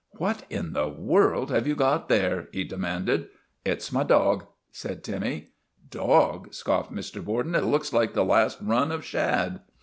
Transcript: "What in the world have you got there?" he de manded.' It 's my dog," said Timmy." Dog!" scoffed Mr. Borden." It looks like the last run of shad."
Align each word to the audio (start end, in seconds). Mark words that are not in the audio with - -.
"What 0.23 0.47
in 0.49 0.73
the 0.73 0.87
world 0.89 1.51
have 1.51 1.67
you 1.67 1.75
got 1.75 2.09
there?" 2.09 2.47
he 2.53 2.63
de 2.63 2.75
manded.' 2.75 3.27
It 3.65 3.83
's 3.83 3.91
my 3.91 4.01
dog," 4.03 4.47
said 4.71 5.03
Timmy." 5.03 5.49
Dog!" 5.91 6.51
scoffed 6.55 6.91
Mr. 6.91 7.23
Borden." 7.23 7.53
It 7.55 7.65
looks 7.65 7.93
like 7.93 8.13
the 8.15 8.25
last 8.25 8.57
run 8.63 8.91
of 8.91 9.05
shad." 9.05 9.59